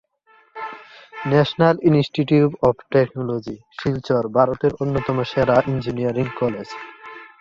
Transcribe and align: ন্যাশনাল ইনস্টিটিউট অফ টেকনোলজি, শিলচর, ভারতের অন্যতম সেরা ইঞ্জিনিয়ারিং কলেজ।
ন্যাশনাল 1.25 1.75
ইনস্টিটিউট 1.89 2.51
অফ 2.67 2.75
টেকনোলজি, 2.93 3.55
শিলচর, 3.79 4.23
ভারতের 4.37 4.71
অন্যতম 4.81 5.17
সেরা 5.31 5.57
ইঞ্জিনিয়ারিং 5.71 6.27
কলেজ। 6.35 6.67